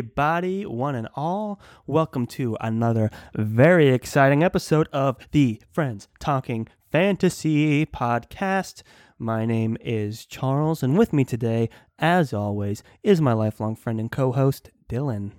[0.00, 1.60] everybody, one and all.
[1.86, 8.82] Welcome to another very exciting episode of the Friends Talking Fantasy podcast.
[9.18, 11.68] My name is Charles, and with me today,
[11.98, 15.32] as always, is my lifelong friend and co host, Dylan.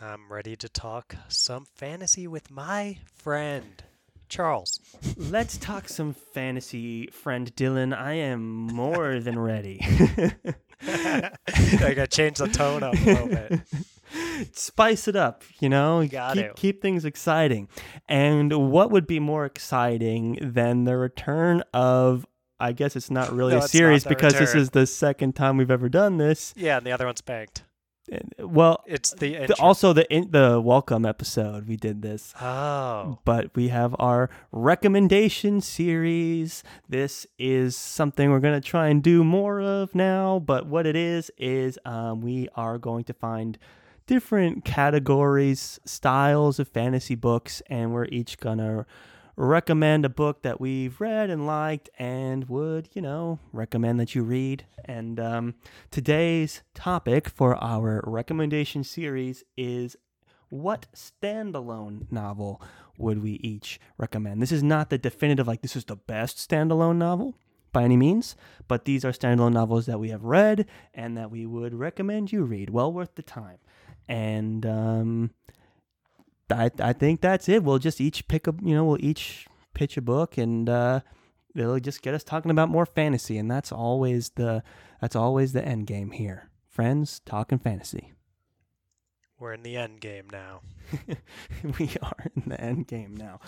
[0.00, 3.84] I'm ready to talk some fantasy with my friend,
[4.28, 4.80] Charles.
[5.16, 7.96] Let's talk some fantasy, friend Dylan.
[7.96, 9.80] I am more than ready.
[10.86, 11.30] I
[11.94, 13.60] gotta change the tone up a little bit.
[14.56, 16.06] Spice it up, you know.
[16.06, 16.54] Got keep to.
[16.54, 17.68] keep things exciting.
[18.08, 22.26] And what would be more exciting than the return of?
[22.60, 25.70] I guess it's not really No, a series because this is the second time we've
[25.70, 26.54] ever done this.
[26.56, 27.64] Yeah, and the other one's banked.
[28.38, 32.34] Well, It's the, the, also the in, the welcome episode we did this.
[32.40, 36.62] Oh, but we have our recommendation series.
[36.88, 40.40] This is something we're going to try and do more of now.
[40.40, 43.58] But what it is, is um, we are going to find
[44.06, 48.84] different categories, styles of fantasy books, and we're each going to
[49.36, 54.22] recommend a book that we've read and liked and would, you know, recommend that you
[54.22, 54.64] read.
[54.84, 55.54] And um,
[55.90, 59.96] today's topic for our recommendation series is
[60.48, 62.60] what standalone novel
[62.98, 64.42] would we each recommend?
[64.42, 67.34] This is not the definitive, like, this is the best standalone novel
[67.72, 68.36] by any means,
[68.68, 72.44] but these are standalone novels that we have read and that we would recommend you
[72.44, 72.68] read.
[72.68, 73.58] Well worth the time.
[74.06, 75.30] And um,
[76.52, 77.62] I, I think that's it.
[77.64, 81.00] We'll just each pick a, you know, we'll each pitch a book and uh,
[81.54, 83.38] it'll just get us talking about more fantasy.
[83.38, 84.62] And that's always the,
[85.00, 86.50] that's always the end game here.
[86.68, 88.12] Friends talking fantasy.
[89.38, 90.60] we're in the end game now.
[91.78, 93.40] we are in the end game now.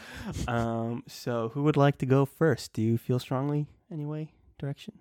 [0.49, 2.73] Um, so who would like to go first?
[2.73, 4.31] Do you feel strongly anyway?
[4.59, 4.95] Direction?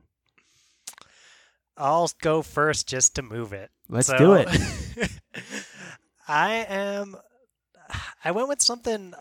[1.75, 3.72] I'll go first just to move it.
[3.90, 4.47] Let's So, do it.
[6.28, 7.16] I am.
[8.23, 9.13] I went with something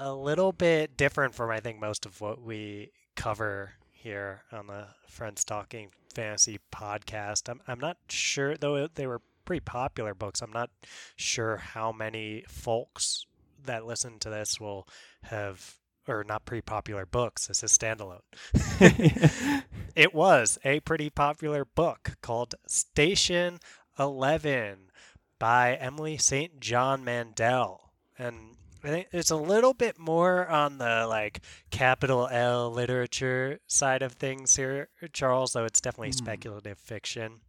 [0.00, 4.86] a- little bit different from I think most of what we cover here on the
[5.08, 7.48] Friends Talking Fantasy podcast.
[7.48, 10.42] I'm I'm not sure though they were pretty popular books.
[10.42, 10.70] I'm not
[11.16, 13.26] sure how many folks
[13.64, 14.86] that listen to this will
[15.22, 15.76] have
[16.08, 17.48] or not pretty popular books.
[17.48, 18.20] This is standalone.
[19.96, 23.60] It was a pretty popular book called Station
[23.98, 24.90] 11
[25.38, 26.60] by Emily St.
[26.60, 27.85] John Mandel.
[28.18, 31.40] And I think it's a little bit more on the like
[31.70, 36.24] capital L literature side of things here, Charles, though it's definitely Hmm.
[36.24, 37.40] speculative fiction.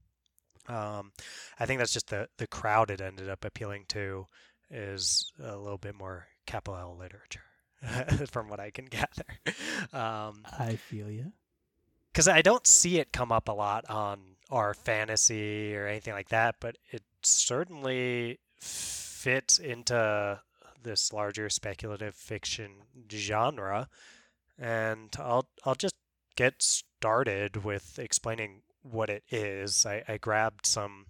[0.68, 1.12] Um,
[1.60, 4.28] I think that's just the, the crowd it ended up appealing to
[4.70, 7.44] is a little bit more capital L literature,
[8.32, 9.26] from what I can gather.
[9.94, 11.32] Um, I feel you.
[12.12, 16.56] because I don't see it come up a lot on r/Fantasy or anything like that,
[16.60, 20.40] but it certainly fits into
[20.88, 22.72] this larger speculative fiction
[23.12, 23.90] genre.
[24.58, 25.94] And I'll I'll just
[26.36, 29.86] get started with explaining what it is.
[29.86, 31.08] I, I grabbed some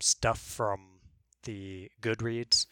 [0.00, 1.00] stuff from
[1.44, 2.66] the Goodreads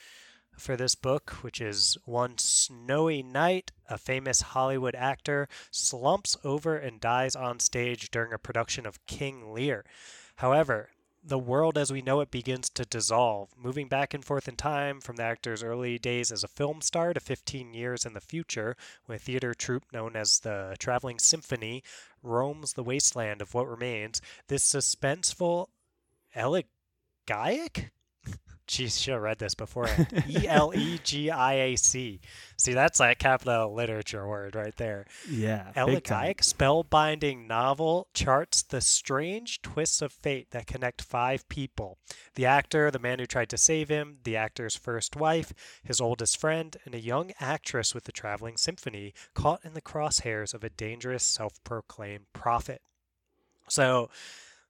[0.56, 7.00] for this book, which is one snowy night, a famous Hollywood actor slumps over and
[7.00, 9.84] dies on stage during a production of King Lear.
[10.36, 10.90] However,
[11.22, 15.00] the world as we know it begins to dissolve, moving back and forth in time
[15.00, 18.76] from the actor's early days as a film star to 15 years in the future,
[19.06, 21.82] when a theater troupe known as the Traveling Symphony
[22.22, 24.20] roams the wasteland of what remains.
[24.48, 25.68] This suspenseful
[26.34, 27.92] elegiac?
[28.70, 30.24] Jeez, should have read this beforehand.
[30.28, 32.20] E L E G I A C.
[32.56, 35.06] See, that's that capital literature word right there.
[35.28, 35.72] Yeah.
[35.74, 41.98] Elegiac spellbinding novel charts the strange twists of fate that connect five people
[42.36, 45.52] the actor, the man who tried to save him, the actor's first wife,
[45.82, 50.54] his oldest friend, and a young actress with the traveling symphony caught in the crosshairs
[50.54, 52.82] of a dangerous self proclaimed prophet.
[53.68, 54.10] So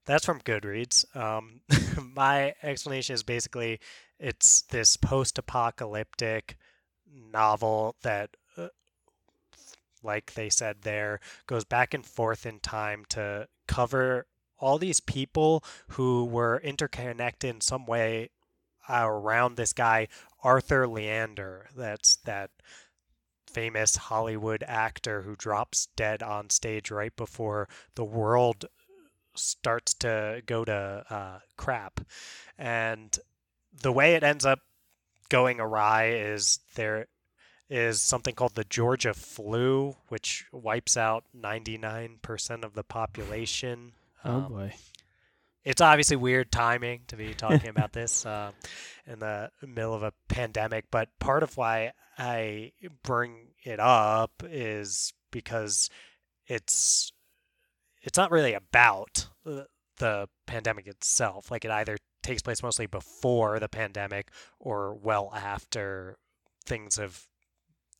[0.05, 1.15] that's from Goodreads.
[1.15, 1.61] Um,
[2.15, 3.79] my explanation is basically
[4.19, 6.57] it's this post apocalyptic
[7.31, 8.67] novel that uh,
[10.03, 14.25] like they said there, goes back and forth in time to cover
[14.57, 18.29] all these people who were interconnected in some way
[18.89, 20.07] around this guy,
[20.43, 21.67] Arthur Leander.
[21.75, 22.51] That's that
[23.47, 28.65] famous Hollywood actor who drops dead on stage right before the world
[29.35, 32.01] starts to go to uh, crap,
[32.57, 33.17] and
[33.81, 34.59] the way it ends up
[35.29, 37.07] going awry is there
[37.69, 43.93] is something called the Georgia flu, which wipes out 99% of the population.
[44.25, 44.73] Oh Um, boy.
[45.63, 48.51] it's obviously weird timing to be talking about this uh,
[49.07, 52.73] in the middle of a pandemic, but part of why I
[53.03, 55.89] bring it up is because
[56.47, 57.13] it's
[58.01, 59.67] it's not really about the,
[59.97, 61.51] the pandemic itself.
[61.51, 66.17] Like it either takes place mostly before the pandemic or well after
[66.65, 67.25] things have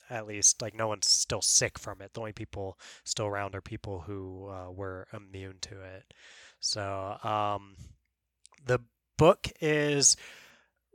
[0.10, 2.14] at least like no one's still sick from it.
[2.14, 6.14] The only people still around are people who uh, were immune to it.
[6.60, 7.76] So um,
[8.66, 8.80] the
[9.18, 10.18] book is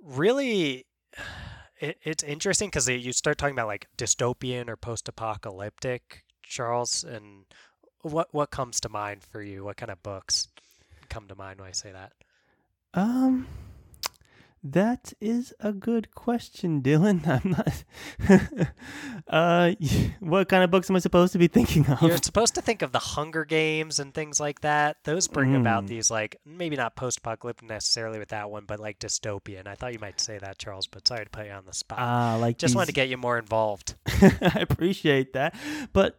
[0.03, 0.87] really
[1.81, 7.45] it, it's interesting because you start talking about like dystopian or post-apocalyptic, Charles, and
[8.03, 9.65] what what comes to mind for you?
[9.65, 10.49] What kind of books
[11.09, 12.13] come to mind when I say that?
[12.95, 13.47] Um,
[14.65, 17.25] that is a good question, Dylan.
[17.29, 18.69] I'm not.
[19.29, 19.75] uh,
[20.21, 22.03] what kind of books am I supposed to be thinking of?
[22.03, 24.97] You're supposed to think of the Hunger Games and things like that.
[25.05, 25.89] Those bring about Mm.
[25.89, 29.67] these like maybe not post-apocalyptic necessarily with that one, but like dystopian.
[29.69, 31.99] I thought you might say that, Charles, but sorry to put you on the spot.
[32.01, 33.95] Ah, like Just wanted to get you more involved.
[34.21, 35.55] I appreciate that,
[35.93, 36.19] but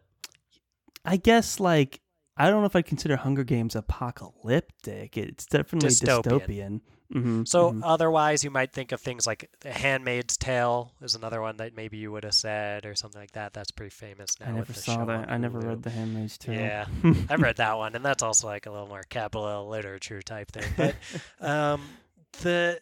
[1.08, 2.02] I guess like
[2.36, 5.18] I don't know if I'd consider Hunger Games apocalyptic.
[5.18, 6.22] It's definitely Dystopian.
[6.46, 6.82] dystopian.
[7.12, 11.58] hmm So otherwise, you might think of things like The Handmaid's Tale is another one
[11.58, 13.54] that maybe you would have said or something like that.
[13.54, 14.50] That's pretty famous now.
[14.50, 15.32] I never the saw show that.
[15.32, 16.54] I never read The Handmaid's Tale.
[16.54, 16.86] Yeah,
[17.30, 20.52] I've read that one, and that's also like a little more capital L literature type
[20.52, 20.72] thing.
[20.76, 20.96] But
[21.42, 21.82] um,
[22.42, 22.82] the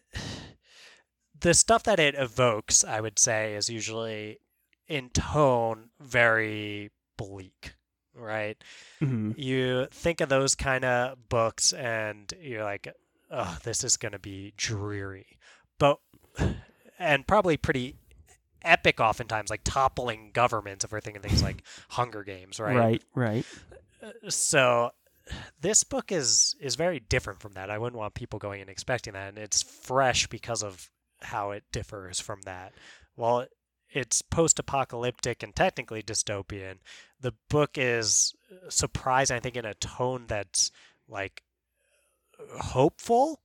[1.40, 4.40] the stuff that it evokes, I would say, is usually
[4.88, 7.75] in tone very bleak,
[8.16, 8.62] right?
[9.00, 9.34] Mhm.
[9.36, 12.88] You think of those kind of books, and you're like,
[13.30, 15.38] "Oh, this is going to be dreary,"
[15.78, 16.00] but
[16.98, 17.96] and probably pretty
[18.62, 23.46] epic oftentimes like toppling governments if we're thinking things like hunger games right Right, right.
[24.28, 24.90] so
[25.60, 27.70] this book is is very different from that.
[27.70, 30.90] I wouldn't want people going and expecting that, and it's fresh because of
[31.20, 32.72] how it differs from that.
[33.14, 33.46] While
[33.90, 36.78] it's post-apocalyptic and technically dystopian,
[37.20, 38.34] the book is
[38.68, 39.36] surprising.
[39.36, 40.70] I think in a tone that's
[41.08, 41.42] like
[42.60, 43.40] hopeful,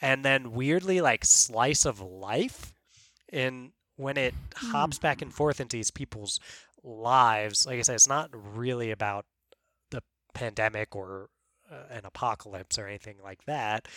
[0.00, 2.72] and then weirdly like slice of life.
[3.32, 6.38] In when it hops back and forth into these people's
[6.82, 9.26] lives, like I said, it's not really about
[9.90, 10.02] the
[10.32, 11.28] pandemic or
[11.70, 13.88] uh, an apocalypse or anything like that.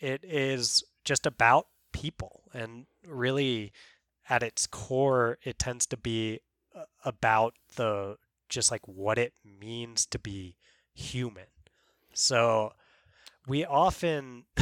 [0.00, 3.72] It is just about people, and really,
[4.28, 6.40] at its core, it tends to be
[6.76, 8.16] uh, about the
[8.48, 10.56] just like what it means to be
[10.94, 11.44] human.
[12.14, 12.72] So
[13.46, 14.44] we often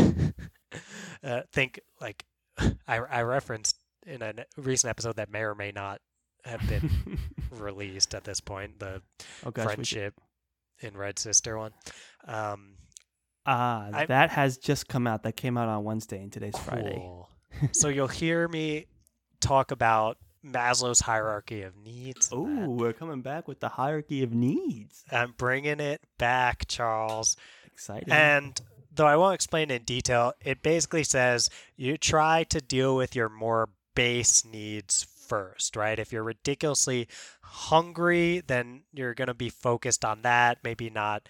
[1.25, 2.25] uh, think like
[2.59, 3.77] I, I referenced
[4.07, 6.01] in a recent episode that may or may not
[6.45, 7.19] have been
[7.51, 9.03] released at this point the
[9.45, 10.15] oh gosh, friendship
[10.81, 11.73] in Red Sister one.
[12.27, 12.75] Um,
[13.49, 15.23] Ah, I- that has just come out.
[15.23, 17.09] That came out on Wednesday, and today's Friday.
[17.73, 18.87] so you'll hear me
[19.41, 22.31] talk about Maslow's hierarchy of needs.
[22.33, 25.05] Oh, we're coming back with the hierarchy of needs.
[25.11, 27.37] I'm bringing it back, Charles.
[27.67, 28.11] Exciting.
[28.11, 28.61] And
[28.95, 33.29] though I won't explain in detail, it basically says you try to deal with your
[33.29, 35.99] more base needs first, right?
[35.99, 37.09] If you're ridiculously
[37.43, 41.29] hungry, then you're going to be focused on that, maybe not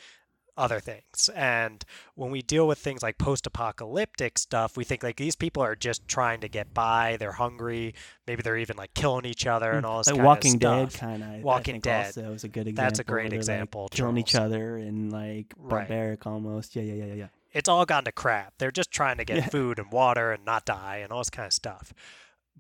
[0.56, 1.28] other things.
[1.34, 1.84] And
[2.14, 6.06] when we deal with things like post-apocalyptic stuff, we think like these people are just
[6.08, 7.94] trying to get by, they're hungry,
[8.26, 10.16] maybe they're even like killing each other and all this Hmm.
[10.16, 11.42] like Walking Dead kind of.
[11.42, 12.06] Walking Dead.
[12.06, 12.84] Also is a good example.
[12.84, 15.88] That's a great they're, like, example, killing each other and like Right.
[15.88, 16.74] barbaric almost.
[16.76, 17.26] Yeah, yeah, yeah, yeah, yeah.
[17.52, 18.54] it's all gone to crap.
[18.58, 19.48] They're just trying to get Yeah.
[19.48, 21.92] food and water and not die and all this kind of stuff.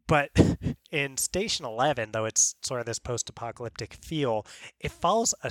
[0.06, 0.30] But
[0.92, 4.46] in Station 11, though it's sort of this post apocalyptic feel,
[4.80, 5.50] it follows a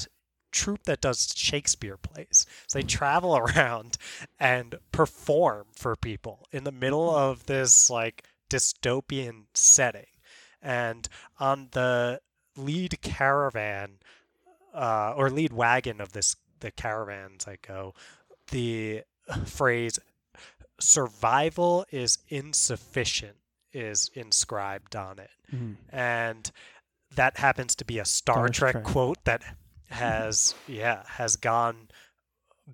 [0.55, 2.45] troupe that does Shakespeare plays.
[2.67, 3.97] So they travel around
[4.39, 10.07] and perform for people in the middle of this like dystopian setting.
[10.61, 11.07] And
[11.39, 12.21] on the
[12.57, 13.99] lead caravan
[14.73, 17.93] uh, or lead wagon of this the caravans I go,
[18.51, 19.03] the
[19.45, 19.99] phrase
[20.79, 23.37] survival is insufficient
[23.71, 25.29] is inscribed on it.
[25.53, 25.75] Mhm.
[25.89, 26.51] And
[27.15, 28.83] that happens to be a Star, Star Trek, Trek.
[28.85, 29.43] quote that
[29.89, 31.89] has yeah, has gone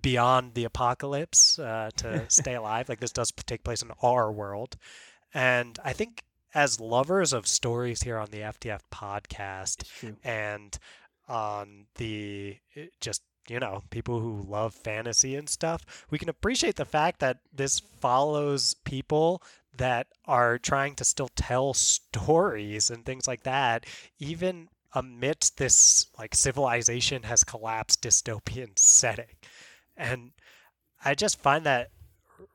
[0.01, 2.89] beyond the apocalypse uh, to stay alive.
[2.89, 4.77] Like this does take place in our world.
[5.34, 9.84] And I think as lovers of stories here on the FTF podcast,
[10.24, 10.77] and
[11.27, 16.75] on the uh, just you know, people who love fantasy and stuff, we can appreciate
[16.75, 19.41] the fact that this follows people
[19.75, 23.86] that are trying to still tell stories and things like that,
[24.20, 29.38] even amidst this like civilization has collapsed dystopian setting.
[29.98, 30.31] And
[31.03, 31.89] I just find that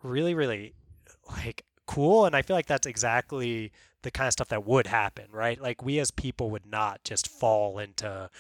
[0.03, 0.75] really, really
[1.29, 2.25] like cool.
[2.25, 5.61] And I feel like that's exactly the kind of stuff that would happen, right?
[5.61, 8.31] Like we as people would not just fall into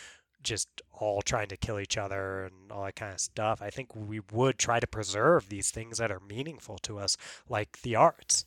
[0.42, 3.60] just all trying to kill each other and all that kind of stuff.
[3.60, 7.16] I think we would try to preserve these things that are meaningful to us,
[7.48, 8.44] like the arts.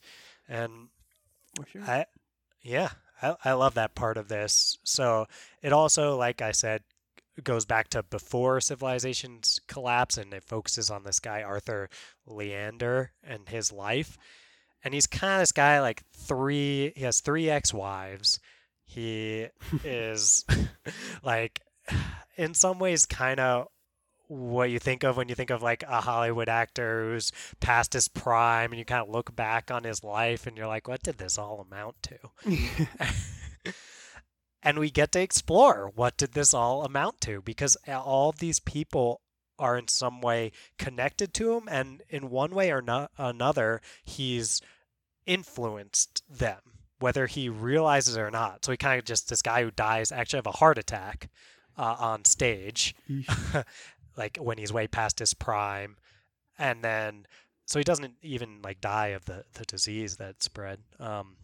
[0.47, 0.87] And
[1.67, 1.81] sure.
[1.83, 2.05] I,
[2.61, 2.89] yeah,
[3.21, 4.77] I, I love that part of this.
[4.83, 5.27] So
[5.61, 6.83] it also, like I said,
[7.43, 11.89] goes back to before civilization's collapse and it focuses on this guy, Arthur
[12.27, 14.17] Leander, and his life.
[14.83, 18.39] And he's kind of this guy, like three, he has three ex wives.
[18.85, 19.47] He
[19.83, 20.45] is
[21.23, 21.61] like,
[22.37, 23.67] in some ways, kind of
[24.29, 28.07] what you think of when you think of like a Hollywood actor who's past his
[28.07, 31.17] prime and you kind of look back on his life and you're like, what did
[31.17, 33.73] this all amount to?
[34.63, 37.41] and we get to explore what did this all amount to?
[37.41, 39.21] Because all of these people
[39.57, 44.61] are in some way connected to him and in one way or no- another he's
[45.25, 46.59] influenced them
[46.99, 48.63] whether he realizes it or not.
[48.63, 51.29] So he kind of just this guy who dies actually of a heart attack
[51.77, 52.93] uh, on stage
[54.19, 55.95] like when he's way past his prime
[56.59, 57.25] and then
[57.65, 61.37] so he doesn't even like die of the the disease that spread um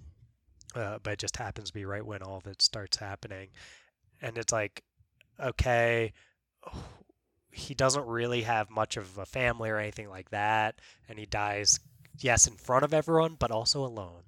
[0.76, 3.48] uh, but it just happens to be right when all of it starts happening.
[4.22, 4.84] And it's like
[5.40, 6.14] okay
[7.52, 10.76] he doesn't really have much of a family or anything like that
[11.08, 11.80] and he dies
[12.20, 14.24] yes in front of everyone but also alone.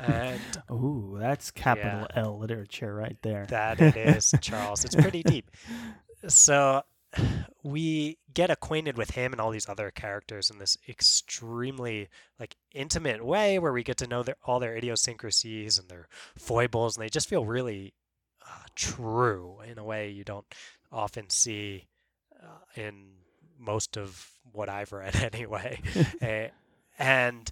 [0.00, 3.46] And oh that's capital yeah, l literature right there.
[3.48, 4.84] That it is charles.
[4.84, 5.50] It's pretty deep.
[6.28, 6.82] So
[7.62, 13.24] we get acquainted with him and all these other characters in this extremely like intimate
[13.24, 17.08] way where we get to know their, all their idiosyncrasies and their foibles and they
[17.08, 17.94] just feel really
[18.46, 20.46] uh, true in a way you don't
[20.92, 21.86] often see
[22.42, 23.10] uh, in
[23.58, 25.80] most of what I've read anyway.
[26.98, 27.50] And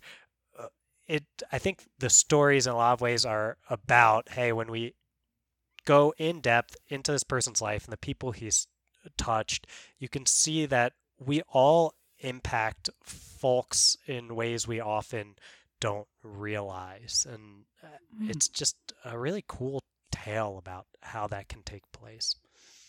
[0.58, 0.66] uh,
[1.06, 4.92] it I think the stories in a lot of ways are about hey when we
[5.86, 8.66] go in depth into this person's life and the people he's
[9.16, 9.66] touched,
[9.98, 15.36] you can see that we all impact folks in ways we often
[15.80, 17.26] don't realize.
[17.28, 17.64] And
[18.20, 18.30] mm.
[18.30, 22.34] it's just a really cool tale about how that can take place.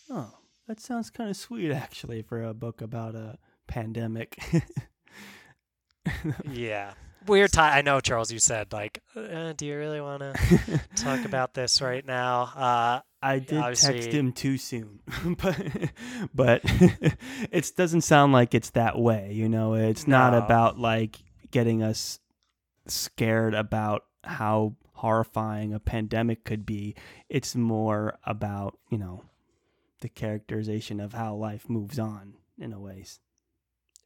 [0.08, 0.32] Oh,
[0.66, 4.38] that sounds kind of sweet, actually, for a book about a pandemic.
[6.50, 6.94] yeah
[7.26, 7.76] weird time.
[7.76, 8.32] I know, Charles.
[8.32, 13.00] You said like, uh, "Do you really want to talk about this right now?" Uh,
[13.22, 13.94] I did obviously...
[13.94, 15.00] text him too soon,
[15.38, 15.90] but
[16.34, 16.60] but
[17.50, 19.32] it doesn't sound like it's that way.
[19.32, 20.18] You know, it's no.
[20.18, 21.16] not about like
[21.50, 22.18] getting us
[22.86, 26.94] scared about how horrifying a pandemic could be.
[27.28, 29.24] It's more about you know
[30.00, 33.20] the characterization of how life moves on in a ways.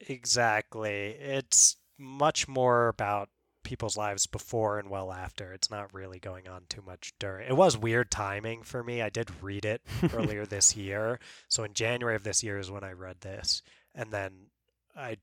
[0.01, 1.11] Exactly.
[1.11, 3.29] It's much more about
[3.65, 5.53] people's lives before and well after.
[5.53, 7.49] It's not really going on too much during.
[7.49, 9.03] It was weird timing for me.
[9.03, 11.19] I did read it earlier this year.
[11.49, 13.63] So in January of this year is when I read this.
[13.95, 14.33] And then
[14.97, 15.17] I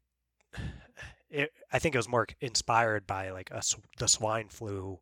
[1.30, 3.62] it, I think it was more inspired by like a,
[3.98, 5.00] the swine flu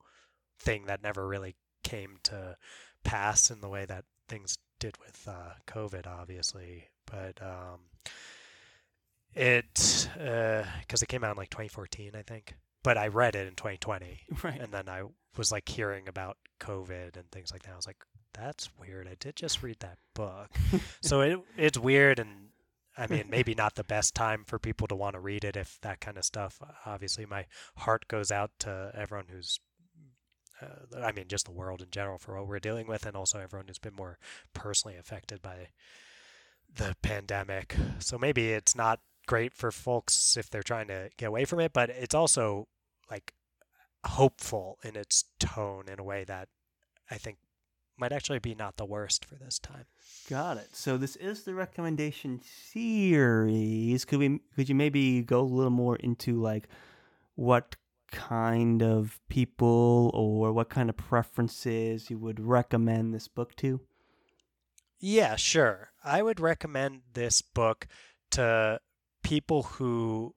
[0.59, 2.55] thing that never really came to
[3.03, 6.89] pass in the way that things did with uh, COVID, obviously.
[7.05, 7.79] But um,
[9.33, 12.55] it because uh, it came out in like 2014, I think.
[12.83, 14.59] But I read it in 2020, right?
[14.59, 15.03] And then I
[15.37, 17.73] was like hearing about COVID and things like that.
[17.73, 19.07] I was like, that's weird.
[19.07, 20.49] I did just read that book,
[21.01, 22.47] so it it's weird and.
[22.97, 25.79] I mean, maybe not the best time for people to want to read it if
[25.83, 26.59] that kind of stuff.
[26.85, 27.45] Obviously, my
[27.77, 29.57] heart goes out to everyone who's
[30.61, 33.39] uh, I mean, just the world in general for what we're dealing with, and also
[33.39, 34.17] everyone who's been more
[34.53, 35.69] personally affected by
[36.75, 37.75] the pandemic.
[37.99, 41.71] So maybe it's not great for folks if they're trying to get away from it,
[41.71, 42.67] but it's also
[43.11, 43.31] like
[44.03, 46.49] hopeful in its tone in a way that
[47.11, 47.37] I think
[47.95, 49.85] might actually be not the worst for this time.
[50.31, 50.69] Got it.
[50.75, 54.03] So this is the recommendation series.
[54.03, 56.67] Could we could you maybe go a little more into like
[57.35, 57.75] what
[58.11, 63.79] kind of people or what kind of preferences you would recommend this book to?
[64.99, 65.91] Yeah, sure.
[66.03, 67.85] I would recommend this book
[68.31, 68.79] to
[69.23, 70.33] people who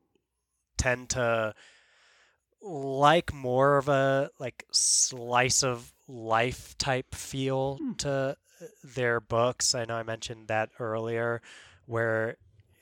[0.77, 1.55] tend to
[2.61, 7.93] like more of a like slice of life type feel hmm.
[7.95, 8.37] to
[8.85, 9.75] their books.
[9.75, 11.43] I know I mentioned that earlier
[11.87, 12.37] where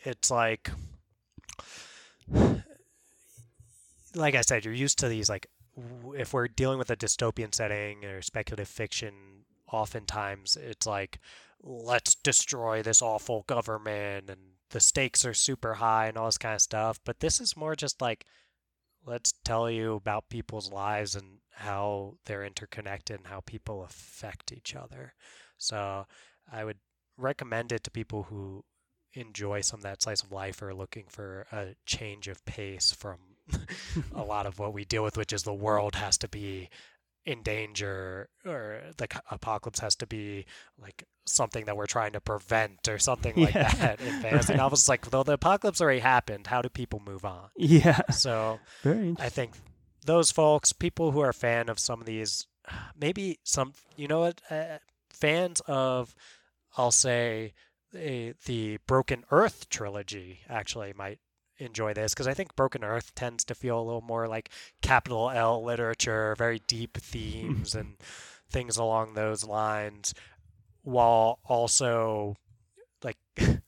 [0.04, 0.70] it's like
[4.14, 5.46] like I said, you're used to these like
[6.14, 11.18] if we're dealing with a dystopian setting or speculative fiction, oftentimes it's like
[11.62, 14.40] let's destroy this awful government and
[14.70, 17.00] the stakes are super high and all this kind of stuff.
[17.04, 18.24] But this is more just like
[19.06, 24.74] let's tell you about people's lives and how they're interconnected and how people affect each
[24.74, 25.14] other.
[25.58, 26.06] So
[26.50, 26.78] I would
[27.16, 28.64] recommend it to people who
[29.14, 33.18] enjoy some of that slice of life or looking for a change of pace from
[34.14, 36.68] a lot of what we deal with, which is the world has to be
[37.26, 40.46] in danger or the apocalypse has to be
[40.80, 43.68] like something that we're trying to prevent or something like Yeah.
[43.74, 44.80] that in fantasy novels.
[44.80, 47.50] It's like, though the apocalypse already happened, how do people move on?
[47.56, 48.00] Yeah.
[48.10, 49.26] So Very interesting.
[49.26, 49.52] I think
[50.06, 52.46] those folks, people who are a fan of some of these,
[52.98, 54.78] maybe some, you know what, uh,
[55.12, 56.14] fans of,
[56.76, 57.52] I'll say,
[57.92, 61.18] the, the Broken Earth trilogy actually might
[61.60, 64.50] enjoy this because I think Broken Earth tends to feel a little more like
[64.82, 67.96] capital L literature, very deep themes and
[68.50, 70.14] things along those lines,
[70.82, 72.36] while also
[73.02, 73.18] like.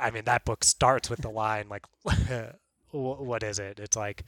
[0.00, 1.84] I mean, that book starts with the line like,
[2.90, 4.24] wh- "What is it?" It's like,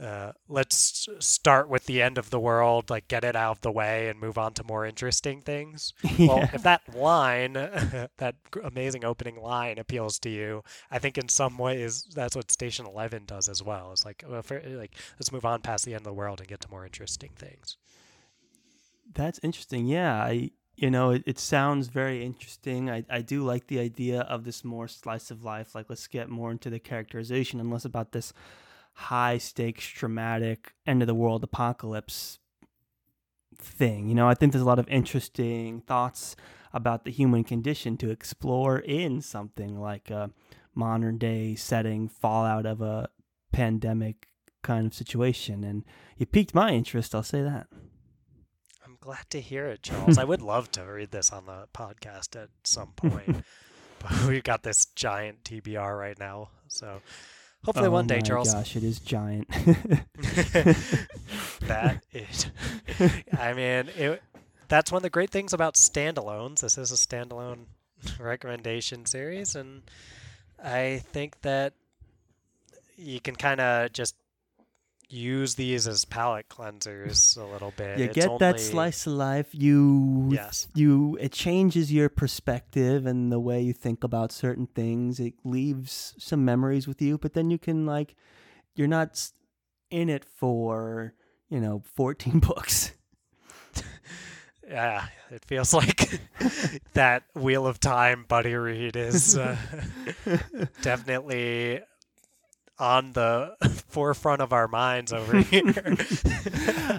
[0.00, 3.70] uh, "Let's start with the end of the world, like get it out of the
[3.72, 7.52] way, and move on to more interesting things." Well, if that line,
[8.16, 12.86] that amazing opening line, appeals to you, I think in some ways that's what Station
[12.86, 13.92] Eleven does as well.
[13.92, 16.48] It's like, well, for, like let's move on past the end of the world and
[16.48, 17.76] get to more interesting things.
[19.14, 19.86] That's interesting.
[19.86, 22.90] Yeah, I you know it, it sounds very interesting.
[22.90, 25.74] I, I do like the idea of this more slice of life.
[25.74, 28.32] Like let's get more into the characterization and less about this
[28.94, 32.38] high stakes, dramatic end of the world apocalypse
[33.58, 34.08] thing.
[34.08, 36.36] You know, I think there's a lot of interesting thoughts
[36.72, 40.30] about the human condition to explore in something like a
[40.74, 43.08] modern day setting, fallout of a
[43.52, 44.28] pandemic
[44.62, 45.64] kind of situation.
[45.64, 45.84] And
[46.18, 47.66] it piqued my interest, I'll say that.
[49.06, 50.18] Glad to hear it, Charles.
[50.18, 53.44] I would love to read this on the podcast at some point,
[54.00, 57.00] but we've got this giant TBR right now, so
[57.64, 58.52] hopefully oh one day, my Charles.
[58.52, 59.48] gosh, it is giant.
[61.60, 62.46] that is,
[63.38, 64.20] I mean, it,
[64.66, 66.58] that's one of the great things about standalones.
[66.58, 67.66] This is a standalone
[68.18, 69.82] recommendation series, and
[70.60, 71.74] I think that
[72.96, 74.16] you can kind of just
[75.08, 77.98] use these as palate cleansers a little bit.
[77.98, 79.48] you It's get that slice of life.
[79.54, 80.66] You Yes.
[80.74, 85.20] you it changes your perspective and the way you think about certain things.
[85.20, 88.14] It leaves some memories with you, but then you can like
[88.74, 89.30] you're not
[89.90, 91.14] in it for
[91.48, 92.92] you know 14 books.
[94.68, 96.20] Yeah, it feels like
[96.94, 99.56] that Wheel of Time buddy read is uh,
[100.82, 101.82] definitely
[102.78, 103.56] on the
[103.88, 105.62] forefront of our minds over here.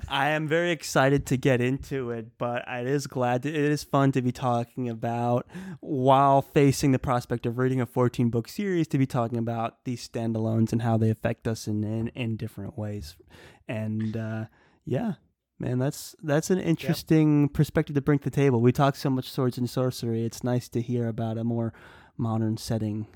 [0.08, 3.84] I am very excited to get into it, but I it is glad it is
[3.84, 5.48] fun to be talking about
[5.80, 10.08] while facing the prospect of reading a 14 book series to be talking about these
[10.08, 13.16] standalones and how they affect us in in, in different ways.
[13.68, 14.46] And uh,
[14.86, 15.14] yeah,
[15.60, 18.62] man, that's that's an interesting perspective to bring to the table.
[18.62, 20.24] We talk so much swords and sorcery.
[20.24, 21.74] It's nice to hear about a more
[22.18, 23.08] modern setting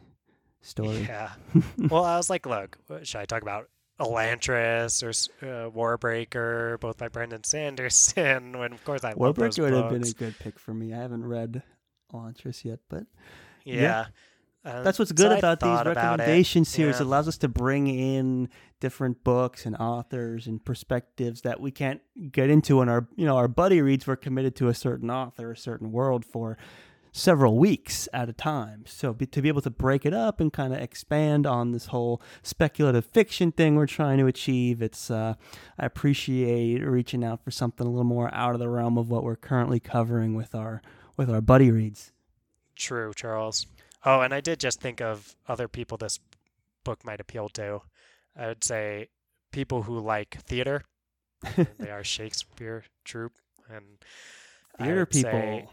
[0.61, 1.01] story.
[1.07, 1.31] yeah.
[1.89, 3.69] Well, I was like, look, should I talk about
[3.99, 5.09] Elantris or
[5.47, 8.53] uh, Warbreaker, both by Brandon Sanderson?
[8.57, 10.93] When of course I Warbreaker would have been a good pick for me.
[10.93, 11.63] I haven't read
[12.13, 13.03] Elantris yet, but
[13.63, 14.07] Yeah.
[14.63, 16.97] Uh, That's what's good I about these thought about recommendation series.
[16.97, 17.01] Yeah.
[17.01, 18.47] It allows us to bring in
[18.79, 21.99] different books and authors and perspectives that we can't
[22.31, 24.05] get into in our you know our buddy reads.
[24.05, 26.59] We're committed to a certain author, a certain world for
[27.11, 28.83] several weeks at a time.
[28.87, 31.87] So be, to be able to break it up and kind of expand on this
[31.87, 35.35] whole speculative fiction thing we're trying to achieve, it's uh,
[35.77, 39.23] I appreciate reaching out for something a little more out of the realm of what
[39.23, 40.81] we're currently covering with our
[41.17, 42.11] with our buddy reads.
[42.75, 43.67] True, Charles.
[44.05, 46.19] Oh, and I did just think of other people this
[46.83, 47.81] book might appeal to.
[48.35, 49.09] I would say
[49.51, 50.83] people who like theater.
[51.77, 53.33] they are Shakespeare troupe
[53.69, 53.97] and
[54.77, 55.71] Theater people.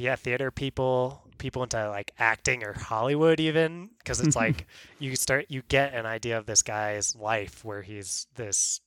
[0.00, 4.66] Yeah, theater people, people into like acting or Hollywood even because it's like
[4.98, 8.80] you start you get an idea of this guy's life where he's this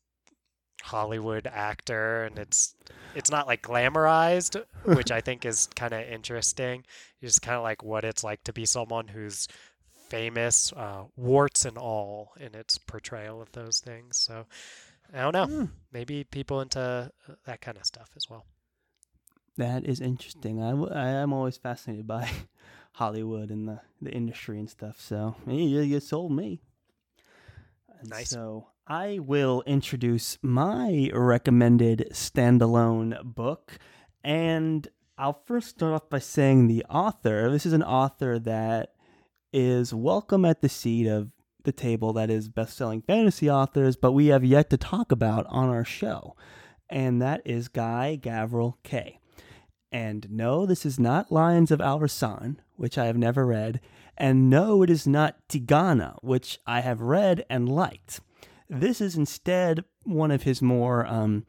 [0.81, 2.75] Hollywood actor and it's
[3.15, 6.83] it's not like glamorized, which I think is kind of interesting.
[7.21, 9.47] It's just kind of like what it's like to be someone who's
[10.09, 14.17] famous, uh, warts and all, in its portrayal of those things.
[14.17, 14.45] So
[15.13, 15.45] I don't know.
[15.45, 15.65] Hmm.
[15.91, 18.45] Maybe people into uh, that kind of stuff as well.
[19.59, 20.63] That is interesting.
[20.63, 22.29] I, w- I am always fascinated by
[22.93, 25.01] Hollywood and the, the industry and stuff.
[25.01, 26.61] So you, you sold me.
[27.99, 28.29] And Nice.
[28.29, 33.77] So I will introduce my recommended standalone book.
[34.23, 37.51] And I'll first start off by saying the author.
[37.51, 38.93] This is an author that
[39.51, 41.31] is welcome at the seat of
[41.65, 45.45] the table that is best selling fantasy authors, but we have yet to talk about
[45.49, 46.37] on our show.
[46.89, 49.19] And that is Guy Gavriel Kay.
[49.91, 53.79] And no, this is not Lions of Al-Rassan, which I have never read.
[54.17, 58.19] And no, it is not Tigana, which I have read and liked.
[58.69, 61.45] This is instead one of his more um,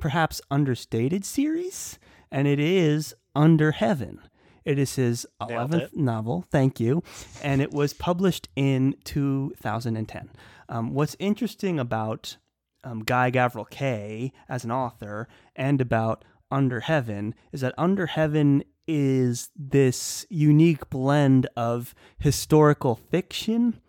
[0.00, 1.98] perhaps understated series,
[2.30, 4.20] and it is Under Heaven.
[4.64, 7.04] It is his 11th novel, thank you,
[7.42, 10.30] and it was published in 2010.
[10.68, 12.36] Um, what's interesting about
[12.82, 18.62] um, Guy Gavriel Kay as an author and about Under Heaven is that Under Heaven
[18.86, 23.80] is this unique blend of historical fiction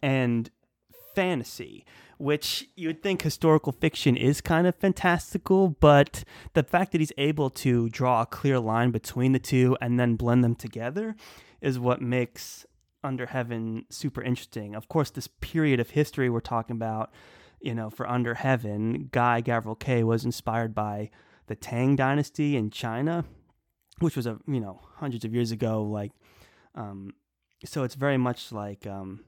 [0.00, 0.50] and
[1.14, 1.84] fantasy,
[2.16, 7.12] which you would think historical fiction is kind of fantastical, but the fact that he's
[7.18, 11.14] able to draw a clear line between the two and then blend them together
[11.60, 12.64] is what makes
[13.04, 14.74] Under Heaven super interesting.
[14.74, 17.10] Of course, this period of history we're talking about,
[17.60, 21.10] you know, for Under Heaven, Guy Gavriel Kay was inspired by
[21.48, 23.24] the Tang Dynasty in China,
[23.98, 25.82] which was a you know hundreds of years ago.
[25.82, 26.12] Like,
[26.74, 27.14] um,
[27.64, 29.24] so it's very much like um,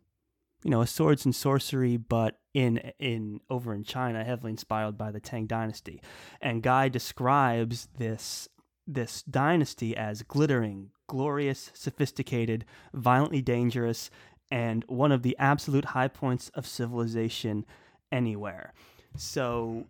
[0.64, 5.10] you know, a swords and sorcery, but in in over in China, heavily inspired by
[5.10, 6.02] the Tang Dynasty.
[6.40, 8.48] And Guy describes this
[8.86, 14.10] this dynasty as glittering, glorious, sophisticated, violently dangerous,
[14.50, 17.64] and one of the absolute high points of civilization
[18.10, 18.74] anywhere.
[19.16, 19.86] So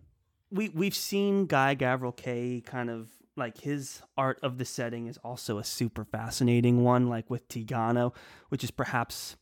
[0.51, 5.17] we we've seen Guy Gavriel Kay kind of like his art of the setting is
[5.23, 8.13] also a super fascinating one, like with Tigana,
[8.49, 9.37] which is perhaps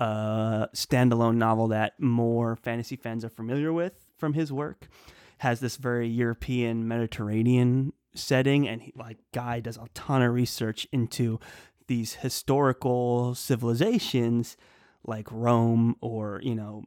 [0.00, 4.88] a standalone novel that more fantasy fans are familiar with from his work.
[5.38, 10.86] Has this very European Mediterranean setting, and he, like Guy does a ton of research
[10.90, 11.38] into
[11.86, 14.56] these historical civilizations
[15.06, 16.84] like Rome or you know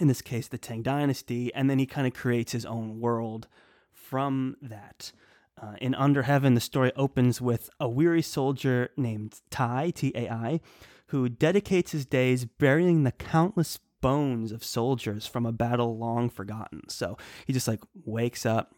[0.00, 3.48] in this case the Tang Dynasty, and then he kind of creates his own world
[3.92, 5.12] from that.
[5.60, 10.28] Uh, in Under Heaven, the story opens with a weary soldier named Tai, T A
[10.28, 10.60] I,
[11.08, 16.88] who dedicates his days burying the countless bones of soldiers from a battle long forgotten.
[16.88, 18.74] So he just like wakes up,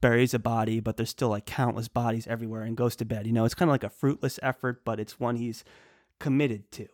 [0.00, 3.26] buries a body, but there's still like countless bodies everywhere and goes to bed.
[3.26, 5.64] You know, it's kind of like a fruitless effort, but it's one he's
[6.20, 6.86] committed to.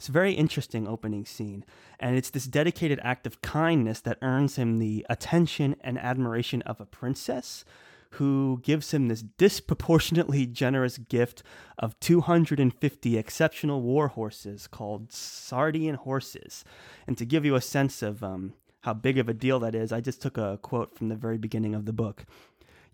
[0.00, 1.62] It's a very interesting opening scene,
[1.98, 6.80] and it's this dedicated act of kindness that earns him the attention and admiration of
[6.80, 7.66] a princess
[8.12, 11.42] who gives him this disproportionately generous gift
[11.78, 16.64] of 250 exceptional war horses called Sardian horses.
[17.06, 19.92] And to give you a sense of um, how big of a deal that is,
[19.92, 22.24] I just took a quote from the very beginning of the book.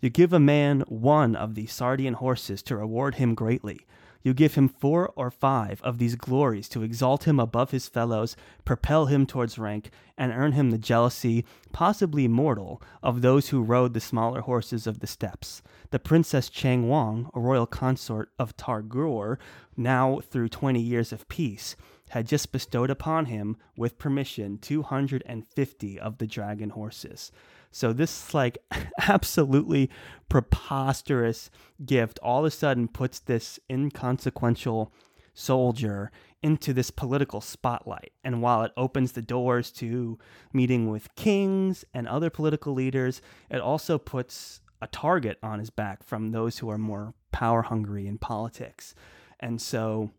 [0.01, 3.85] You give a man one of the Sardian horses to reward him greatly.
[4.23, 8.35] You give him four or five of these glories to exalt him above his fellows,
[8.65, 13.93] propel him towards rank, and earn him the jealousy, possibly mortal, of those who rode
[13.93, 15.61] the smaller horses of the steppes.
[15.91, 19.37] The Princess Cheng-wan, a royal consort of Tagur,
[19.75, 21.75] now through twenty years of peace,
[22.09, 27.31] had just bestowed upon him, with permission, 250 of the dragon horses.
[27.77, 28.57] So this like
[29.07, 29.91] absolutely
[30.29, 31.51] preposterous
[31.85, 34.91] gift all of a sudden puts this inconsequential
[35.35, 36.11] soldier
[36.41, 38.13] into this political spotlight.
[38.23, 40.17] And while it opens the doors to
[40.51, 46.01] meeting with kings and other political leaders, it also puts a target on his back
[46.01, 48.95] from those who are more power hungry in politics.
[49.39, 50.09] And so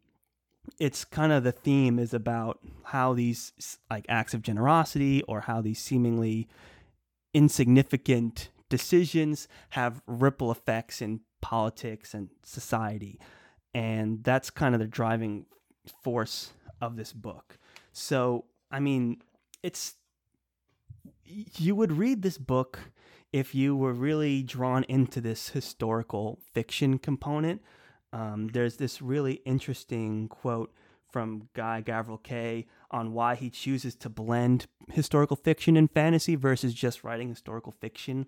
[0.78, 5.60] it's kind of the theme is about how these like acts of generosity or how
[5.60, 6.46] these seemingly
[7.34, 13.18] insignificant decisions have ripple effects in politics and society.
[13.74, 15.46] And that's kind of the driving
[16.02, 17.58] force of this book.
[17.92, 19.22] So, I mean,
[19.62, 19.94] it's
[21.24, 22.78] you would read this book
[23.32, 27.62] if you were really drawn into this historical fiction component.
[28.12, 30.72] Um, there's this really interesting quote
[31.10, 36.74] from Guy Gavriel Kay on why he chooses to blend historical fiction and fantasy versus
[36.74, 38.26] just writing historical fiction.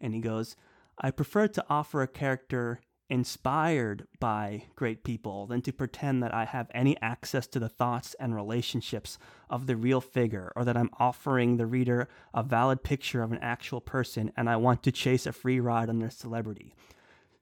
[0.00, 0.56] And he goes,
[0.98, 6.44] I prefer to offer a character inspired by great people than to pretend that I
[6.44, 9.18] have any access to the thoughts and relationships
[9.50, 13.40] of the real figure or that I'm offering the reader a valid picture of an
[13.42, 16.74] actual person and I want to chase a free ride on their celebrity.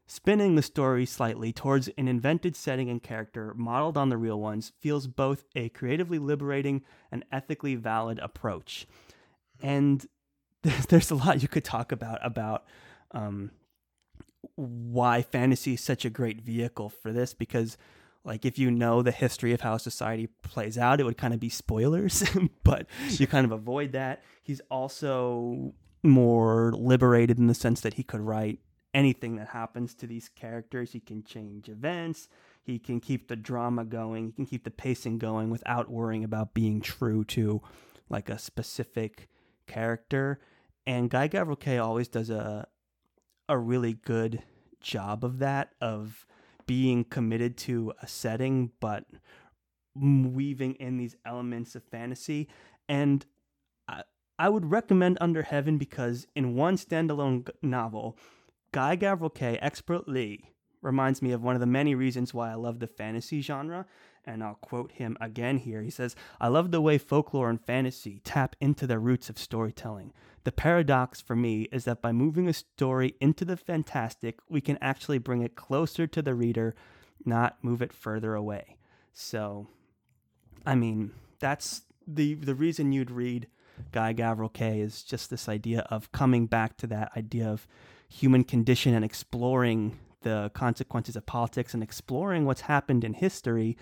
[0.09, 4.73] Spinning the story slightly towards an invented setting and character modeled on the real ones
[4.81, 8.87] feels both a creatively liberating and ethically valid approach.
[9.63, 10.05] And
[10.89, 12.65] there's a lot you could talk about about
[13.13, 13.51] um,
[14.55, 17.77] why fantasy is such a great vehicle for this because
[18.25, 21.41] like if you know the history of how society plays out it would kind of
[21.41, 22.25] be spoilers
[22.65, 28.03] but you kind of avoid that he's also more liberated in the sense that he
[28.03, 28.59] could write
[28.95, 32.29] anything that happens to these characters he can change events
[32.63, 36.55] he can keep the drama going he can keep the pacing going without worrying about
[36.55, 37.61] being true to
[38.09, 39.29] like a specific
[39.67, 40.41] character.
[40.87, 42.67] And guy gavriel always does a
[43.49, 44.43] a really good
[44.81, 46.27] job of that of
[46.67, 49.05] being committed to a setting but
[49.95, 52.47] weaving in these elements of fantasy.
[52.89, 53.25] And
[53.89, 54.03] I,
[54.39, 58.19] I would recommend under heaven because in one standalone novel
[58.73, 62.79] guy gavriel kay expertly reminds me of one of the many reasons why i love
[62.79, 63.87] the fantasy genre
[64.29, 65.83] and I'll quote him again here.
[65.83, 70.13] He says, I love the way folklore and fantasy tap into the roots of storytelling.
[70.45, 74.79] The paradox for me is that by moving a story into the fantastic, we can
[74.83, 76.75] actually bring it closer to the reader,
[77.25, 78.77] not move it further away.
[79.15, 79.67] So,
[80.67, 83.49] I mean, that's the the reason you'd read
[83.93, 87.67] Guy Gavriel Kay is just this idea of coming back to that idea of
[88.09, 93.77] human condition and exploring the consequences of politics and exploring what's happened in history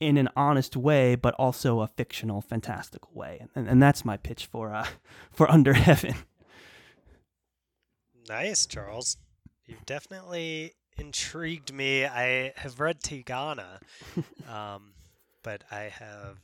[0.00, 3.46] in an honest way, but also a fictional, fantastical way.
[3.54, 4.86] And, and that's my pitch for uh,
[5.30, 6.14] for Under Heaven.
[8.28, 9.16] Nice, Charles.
[9.66, 12.04] You've definitely intrigued me.
[12.04, 13.80] I have read Tigana,
[14.48, 14.92] um,
[15.42, 16.38] but I have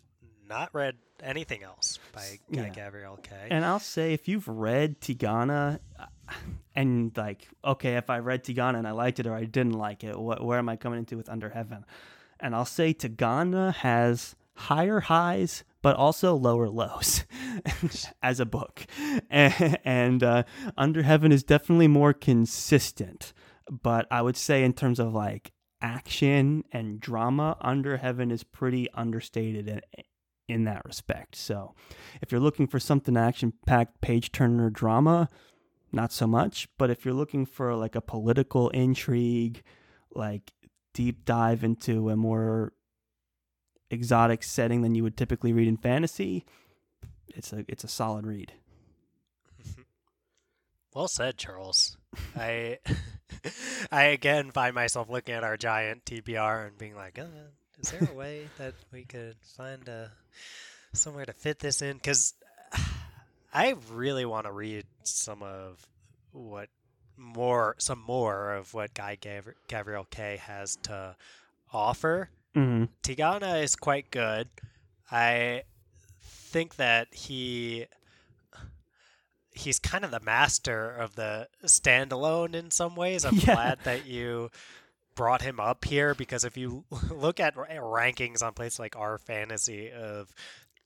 [0.49, 2.91] not read anything else by Guy yeah.
[2.91, 3.49] Gavriel Kay.
[3.51, 6.07] And I'll say, if you've read Tigana, uh,
[6.75, 10.05] and like, okay, if I read Tigana and I liked it or I didn't like
[10.05, 11.85] it, what, where am I coming into with Under Heaven?
[12.41, 17.25] And I'll say Tigana has higher highs, but also lower lows
[18.23, 18.87] as a book.
[19.31, 20.43] And, and uh,
[20.77, 23.33] Under Heaven is definitely more consistent.
[23.71, 28.89] But I would say, in terms of like action and drama, Under Heaven is pretty
[28.93, 29.81] understated in,
[30.49, 31.37] in that respect.
[31.37, 31.75] So
[32.23, 35.29] if you're looking for something action packed, page turner drama,
[35.93, 36.69] not so much.
[36.79, 39.63] But if you're looking for like a political intrigue,
[40.15, 40.53] like
[40.95, 42.73] deep dive into a more
[43.91, 46.45] exotic setting than you would typically read in fantasy,
[47.29, 48.53] it's a it's a solid read.
[50.95, 51.99] Well said, Charles.
[52.35, 52.79] I
[53.93, 57.25] I again find myself looking at our giant TBR and being like, uh,
[57.79, 60.11] is there a way that we could find a
[60.93, 61.97] somewhere to fit this in?
[61.97, 62.35] Because
[63.55, 65.87] I really want to read some of
[66.33, 66.69] what
[67.17, 71.17] more some more of what Guy Gavriel Kay has to
[71.73, 72.31] offer.
[72.55, 72.85] Mm-hmm.
[73.03, 74.49] Tigana is quite good.
[75.11, 75.63] I
[76.23, 77.87] think that he
[79.51, 83.25] he's kind of the master of the standalone in some ways.
[83.25, 83.55] I'm yeah.
[83.55, 84.51] glad that you
[85.17, 90.33] brought him up here because if you look at rankings on places like r/Fantasy of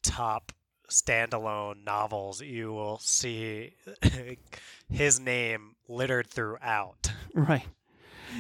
[0.02, 0.52] top
[0.90, 3.74] standalone novels, you will see
[4.90, 7.12] his name littered throughout.
[7.32, 7.66] Right.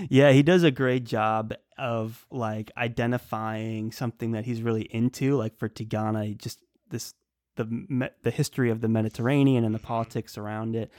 [0.08, 5.36] Yeah, he does a great job of like identifying something that he's really into.
[5.36, 7.14] Like for Tigana, just this
[7.54, 9.86] the the history of the Mediterranean and the mm-hmm.
[9.86, 10.90] politics around it,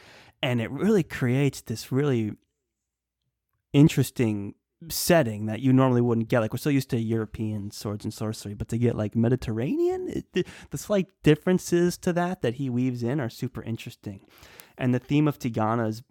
[0.41, 2.34] and it really creates this really
[3.73, 4.56] interesting
[4.89, 6.39] setting that you normally wouldn't get.
[6.39, 10.26] Like we're so used to European swords and sorcery, but to get like Mediterranean, it,
[10.34, 14.22] the, the slight differences to that that he weaves in are super interesting.
[14.78, 16.04] And the theme of Tigana is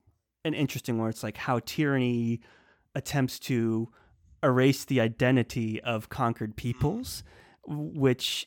[0.45, 1.11] an interesting one.
[1.11, 2.41] It's like how tyranny
[2.95, 3.89] attempts to
[4.43, 6.69] erase the identity of conquered mm-hmm.
[6.69, 7.25] peoples,
[7.67, 8.47] which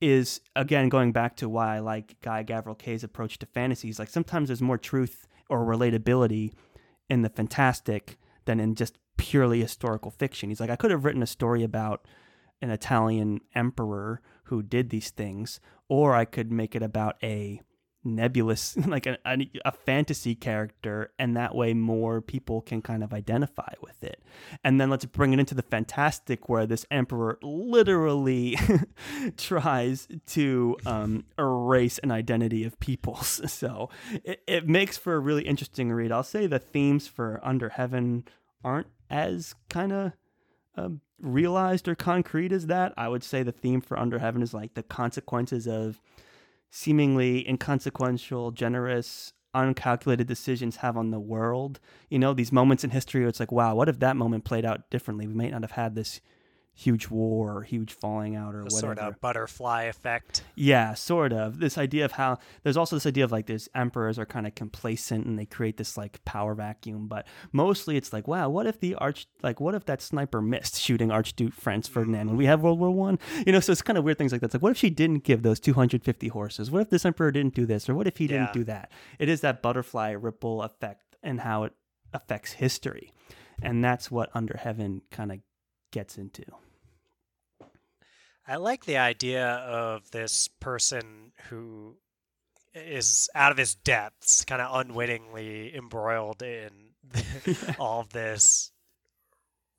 [0.00, 3.98] is again going back to why I like Guy Gavriel Kay's approach to fantasies.
[3.98, 6.52] Like sometimes there's more truth or relatability
[7.10, 10.48] in the fantastic than in just purely historical fiction.
[10.48, 12.08] He's like, I could have written a story about
[12.62, 17.60] an Italian emperor who did these things, or I could make it about a
[18.02, 23.12] nebulous, like a, a, a, fantasy character, and that way more people can kind of
[23.12, 24.22] identify with it.
[24.64, 28.56] And then let's bring it into the fantastic, where this emperor literally
[29.36, 33.42] tries to um, erase an identity of peoples.
[33.50, 33.90] So
[34.24, 36.10] it, it makes for a really interesting read.
[36.10, 38.24] I'll say the themes for Under Heaven
[38.64, 40.12] aren't as kind of
[40.76, 42.94] um, realized or concrete as that.
[42.96, 46.00] I would say the theme for Under Heaven is like the consequences of
[46.70, 51.80] seemingly inconsequential, generous uncalculated decisions have on the world.
[52.08, 54.64] You know, these moments in history where it's like, wow, what if that moment played
[54.64, 55.26] out differently?
[55.26, 56.20] We might not have had this
[56.80, 58.80] huge war or huge falling out or The whatever.
[58.80, 60.42] sort of butterfly effect.
[60.54, 61.58] Yeah, sort of.
[61.58, 64.54] This idea of how there's also this idea of like there's emperors are kind of
[64.54, 68.80] complacent and they create this like power vacuum, but mostly it's like, wow, what if
[68.80, 72.62] the arch like what if that sniper missed shooting Archduke Franz Ferdinand when we have
[72.62, 73.18] World War One?
[73.46, 74.46] You know, so it's kind of weird things like that.
[74.46, 76.70] It's like what if she didn't give those 250 horses?
[76.70, 78.90] What if this emperor didn't do this, or what if he didn't do that?
[79.18, 81.74] It is that butterfly ripple effect and how it
[82.14, 83.12] affects history,
[83.62, 85.40] and that's what Under Heaven kind of
[85.92, 86.44] gets into.
[88.50, 91.94] I like the idea of this person who
[92.74, 96.70] is out of his depths, kind of unwittingly embroiled in
[97.78, 98.72] all of this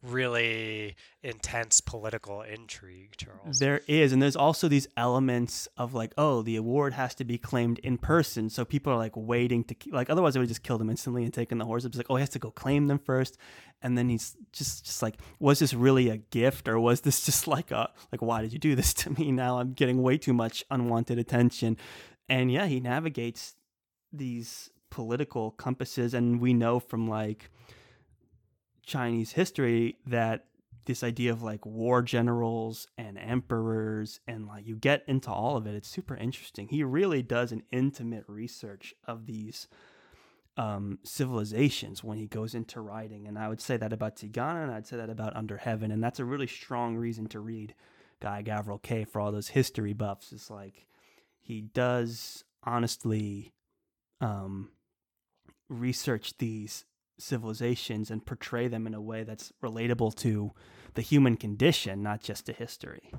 [0.04, 3.60] really intense political intrigue, Charles.
[3.60, 7.38] There is, and there's also these elements of like, oh, the award has to be
[7.38, 10.10] claimed in person, so people are like waiting to like.
[10.10, 11.86] Otherwise, they would just kill them instantly and taken the horse.
[11.86, 13.38] It's like, oh, he has to go claim them first,
[13.82, 17.48] and then he's just just like, was this really a gift or was this just
[17.48, 19.32] like a like, why did you do this to me?
[19.32, 21.78] Now I'm getting way too much unwanted attention,
[22.28, 23.56] and yeah, he navigates
[24.12, 27.50] these political compasses, and we know from like
[28.92, 30.46] Chinese history that
[30.86, 35.68] this idea of like war generals and emperors and like you get into all of
[35.68, 36.68] it it's super interesting.
[36.68, 39.68] He really does an intimate research of these
[40.58, 44.72] um, civilizations when he goes into writing and i would say that about tigana and
[44.74, 47.74] i'd say that about under heaven and that's a really strong reason to read
[48.22, 50.32] Guy Gavriel Kay for all those history buffs.
[50.32, 50.86] It's like
[51.42, 53.54] he does honestly
[54.22, 54.70] um,
[55.68, 56.86] research these
[57.22, 60.52] civilizations and portray them in a way that's relatable to
[60.94, 63.12] the human condition, not just to history.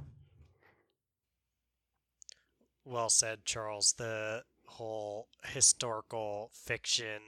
[2.84, 3.94] Well said, Charles.
[3.94, 7.20] The whole historical fiction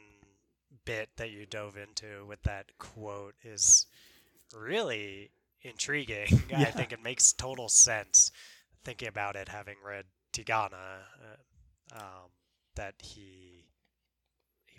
[0.84, 3.86] bit that you dove into with that quote is
[4.54, 5.30] really
[5.62, 6.42] intriguing.
[6.54, 8.30] I think it makes total sense
[8.84, 10.72] thinking about it having read Tigana
[11.22, 12.30] uh, um,
[12.74, 13.63] that he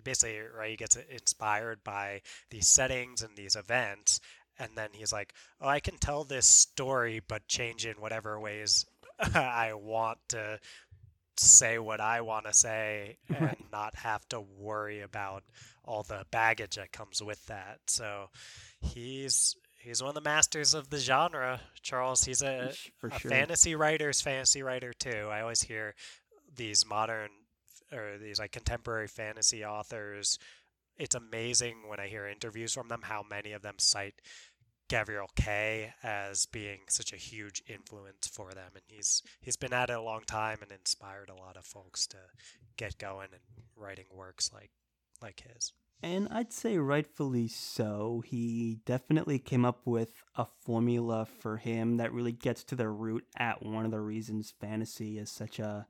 [0.06, 4.20] basically right he gets inspired by these settings and these events
[4.58, 8.86] and then he's like oh I can tell this story but change in whatever ways
[9.34, 10.58] I want to
[11.38, 13.58] say what I want to say and Right.
[13.70, 15.42] not have to worry about
[15.84, 17.80] all the baggage that comes with that.
[17.86, 18.30] So
[18.80, 22.24] he's he's one of the masters of the genre, Charles.
[22.24, 23.30] He's a, a sure.
[23.30, 25.28] fantasy writer's fantasy writer too.
[25.30, 25.94] I always hear
[26.56, 27.30] these modern
[27.92, 30.38] or these like contemporary fantasy authors.
[30.98, 34.20] It's amazing when I hear interviews from them how many of them cite
[34.88, 39.90] Gabriel Kay as being such a huge influence for them, and he's he's been at
[39.90, 42.18] it a long time and inspired a lot of folks to
[42.76, 43.42] get going and
[43.76, 44.70] writing works like
[45.20, 45.72] like his.
[46.02, 48.22] And I'd say rightfully so.
[48.24, 53.24] He definitely came up with a formula for him that really gets to the root
[53.38, 55.86] at one of the reasons fantasy is such a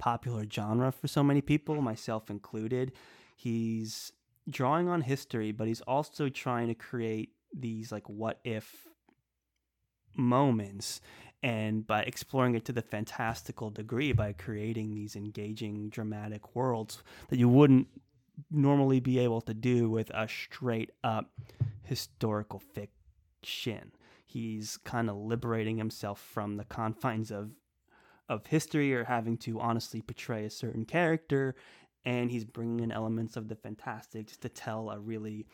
[0.00, 2.90] popular genre for so many people, myself included.
[3.36, 4.12] He's
[4.48, 8.88] drawing on history, but he's also trying to create these like what if
[10.16, 11.00] moments
[11.42, 17.38] and by exploring it to the fantastical degree by creating these engaging dramatic worlds that
[17.38, 17.86] you wouldn't
[18.50, 21.30] normally be able to do with a straight up
[21.84, 23.92] historical fiction.
[24.26, 27.50] He's kind of liberating himself from the confines of
[28.30, 31.56] of history or having to honestly portray a certain character
[32.04, 35.46] and he's bringing in elements of the fantastic just to tell a really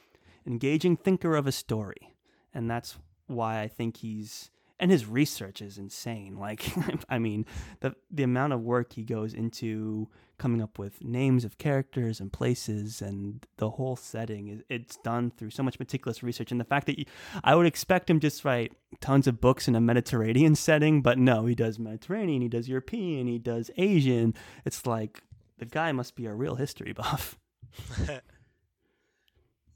[0.47, 2.15] engaging thinker of a story.
[2.55, 6.37] And that's why I think he's and his research is insane.
[6.47, 6.65] Like
[7.09, 7.47] I mean,
[7.81, 10.09] the the amount of work he goes into
[10.39, 15.31] coming up with names of characters and places and the whole setting is it's done
[15.31, 17.07] through so much meticulous research and the fact that you,
[17.43, 21.47] I would expect him just write tons of books in a Mediterranean setting, but no,
[21.47, 24.35] he does Mediterranean, he does European, he does Asian.
[24.65, 25.23] It's like
[25.59, 27.39] the guy must be a real history buff.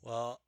[0.03, 0.41] well,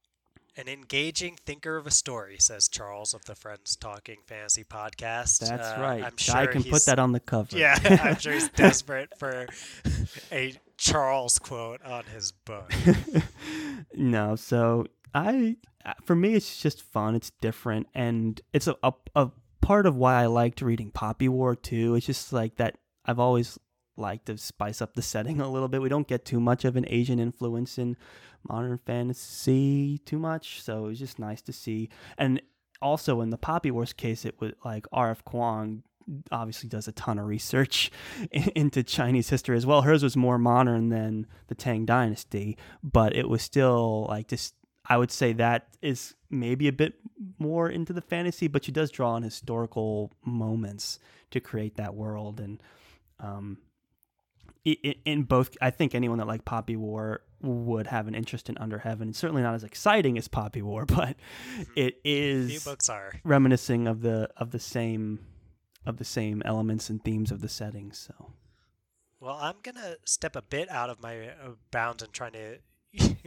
[0.56, 5.40] an engaging thinker of a story, says Charles of the Friends Talking Fantasy podcast.
[5.48, 6.04] That's Uh, right.
[6.04, 7.56] I'm sure I can put that on the cover.
[7.56, 9.46] Yeah, I'm sure he's desperate for
[10.30, 12.70] a Charles quote on his book.
[13.94, 15.56] no, so I
[16.04, 17.14] for me it's just fun.
[17.14, 19.30] It's different, and it's a, a a
[19.60, 21.94] part of why I liked reading Poppy War too.
[21.94, 22.76] It's just like that.
[23.04, 23.58] I've always
[23.96, 25.82] liked to spice up the setting a little bit.
[25.82, 27.96] We don't get too much of an Asian influence in
[28.48, 31.88] modern fantasy too much, so it's just nice to see.
[32.18, 32.42] And
[32.80, 35.24] also in the Poppy Wars case, it was like R.F.
[35.24, 35.82] Kuang
[36.30, 37.90] obviously does a ton of research
[38.32, 39.82] into Chinese history as well.
[39.82, 44.54] Hers was more modern than the Tang Dynasty, but it was still like just.
[44.84, 46.94] I would say that is maybe a bit
[47.38, 50.98] more into the fantasy, but she does draw on historical moments
[51.30, 52.40] to create that world.
[52.40, 52.60] And
[53.20, 53.58] um,
[54.64, 58.78] in both, I think anyone that liked Poppy War would have an interest in Under
[58.78, 59.08] Heaven.
[59.08, 61.62] It's certainly not as exciting as Poppy War, but mm-hmm.
[61.76, 62.50] it is.
[62.50, 65.20] Few books are reminiscing of the of the same
[65.84, 67.92] of the same elements and themes of the setting.
[67.92, 68.32] So,
[69.20, 72.58] well, I'm gonna step a bit out of my uh, bounds and trying to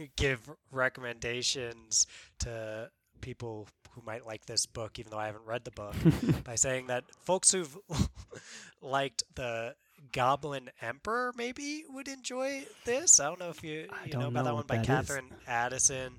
[0.16, 2.06] give recommendations
[2.40, 5.94] to people who might like this book, even though I haven't read the book,
[6.44, 7.76] by saying that folks who've
[8.80, 9.74] liked the
[10.12, 13.20] Goblin Emperor maybe would enjoy this.
[13.20, 15.48] I don't know if you, you know about know that one by that Katherine is.
[15.48, 16.12] Addison.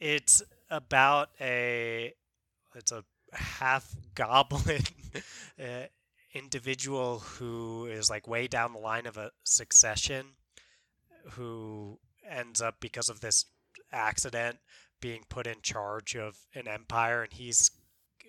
[0.00, 2.14] It's about a
[2.74, 4.82] it's a half goblin
[5.60, 5.86] uh,
[6.34, 10.26] individual who is like way down the line of a succession
[11.32, 13.46] who ends up because of this
[13.92, 14.58] accident
[15.00, 17.70] being put in charge of an empire and he's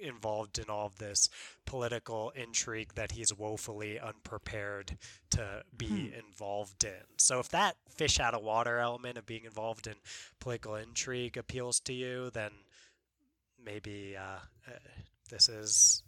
[0.02, 1.30] involved in all of this
[1.66, 4.98] political intrigue that he's woefully unprepared
[5.32, 6.20] to be hmm.
[6.28, 7.04] involved in.
[7.18, 9.96] So if that fish out of water element of being involved in
[10.40, 12.52] political intrigue appeals to you, then
[13.64, 14.80] maybe uh, uh,
[15.30, 16.04] this is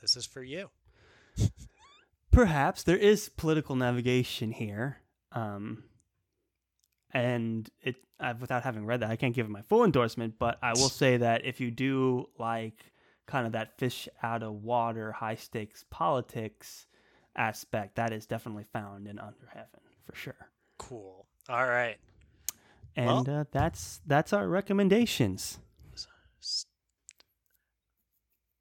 [0.00, 0.70] this is for you.
[2.30, 4.98] Perhaps there is political navigation here.
[5.32, 5.84] Um,
[7.12, 10.38] and it I've, without having read that, I can't give it my full endorsement.
[10.38, 12.91] But I will say that if you do like
[13.32, 16.86] kind of that fish out of water, high stakes politics
[17.34, 20.48] aspect, that is definitely found in Under Heaven for sure.
[20.78, 21.26] Cool.
[21.48, 21.96] All right.
[22.94, 25.58] And well, uh, that's that's our recommendations.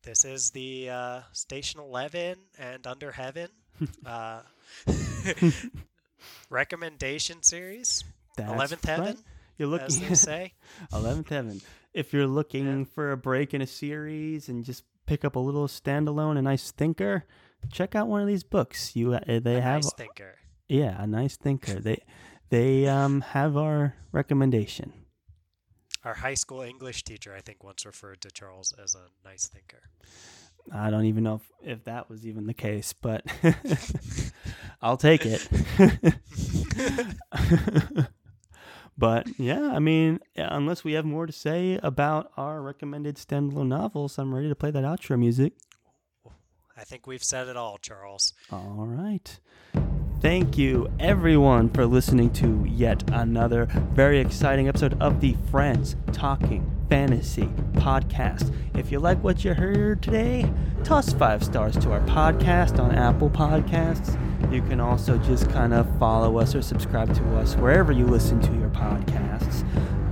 [0.04, 3.50] This is the uh, Station Eleven and Under Heaven
[4.06, 4.42] uh,
[6.50, 8.06] recommendation series.
[8.38, 9.06] Eleventh Heaven.
[9.06, 9.18] Right.
[9.58, 10.54] You're looking, as they say.
[10.94, 11.62] Eleventh Heaven.
[11.94, 12.86] If you're looking yeah.
[12.86, 16.72] for a break in a series and just pick up a little standalone, a nice
[16.72, 17.26] thinker,
[17.72, 18.96] check out one of these books.
[18.96, 20.36] You uh, they a have nice thinker.
[20.70, 21.80] Yeah, a nice thinker.
[21.80, 22.02] they
[22.50, 24.94] they um have our recommendation.
[26.04, 29.84] Our high school English teacher, I think, once referred to Charles as a nice thinker.
[30.72, 33.24] I don't even know if, if that was even the case, but
[34.82, 35.48] I'll take it.
[39.02, 44.20] But yeah, I mean, unless we have more to say about our recommended standalone novels,
[44.20, 45.54] I'm ready to play that outro music.
[46.78, 48.34] I think we've said it all, Charles.
[48.52, 49.40] All right.
[50.20, 56.81] Thank you, everyone, for listening to yet another very exciting episode of the Friends Talking
[56.92, 58.54] Fantasy podcast.
[58.76, 60.52] If you like what you heard today,
[60.84, 64.20] toss five stars to our podcast on Apple Podcasts.
[64.52, 68.42] You can also just kind of follow us or subscribe to us wherever you listen
[68.42, 69.66] to your podcasts.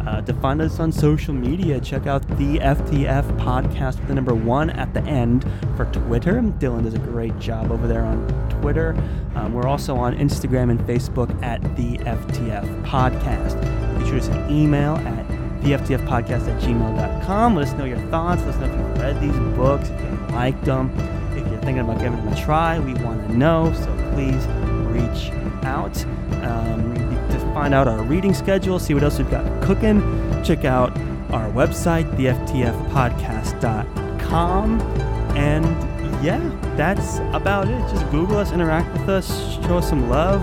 [0.08, 4.34] Uh, to find us on social media, check out the FTF podcast with the number
[4.34, 6.36] one at the end for Twitter.
[6.36, 8.26] Dylan does a great job over there on
[8.62, 8.96] Twitter.
[9.36, 14.00] Um, we're also on Instagram and Facebook at the FTF podcast.
[14.00, 15.29] You shoot us an email at
[15.62, 17.56] theftfpodcast at gmail.com.
[17.56, 18.42] Let us know your thoughts.
[18.44, 20.92] Let us know if you've read these books, if you liked them,
[21.38, 22.80] if you're thinking about giving them a try.
[22.80, 24.46] We want to know, so please
[24.90, 25.32] reach
[25.64, 26.04] out.
[26.44, 26.94] Um,
[27.30, 30.02] to find out our reading schedule, see what else we've got cooking,
[30.44, 30.92] check out
[31.32, 34.82] our website, theftfpodcast.com.
[35.36, 35.66] And
[36.24, 36.40] yeah,
[36.76, 37.80] that's about it.
[37.90, 40.42] Just Google us, interact with us, show us some love.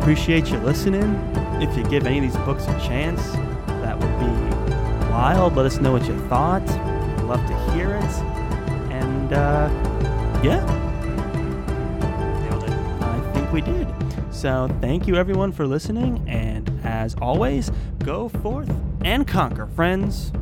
[0.00, 1.14] Appreciate you listening.
[1.62, 3.22] If you give any of these books a chance,
[3.66, 4.26] that would be
[5.14, 6.60] Let us know what you thought.
[6.62, 8.04] We'd love to hear it.
[8.92, 9.70] And uh,
[10.42, 10.60] yeah.
[12.42, 12.70] Nailed it.
[12.70, 13.86] I think we did.
[14.30, 18.70] So thank you everyone for listening, and as always, go forth
[19.04, 20.32] and conquer, friends.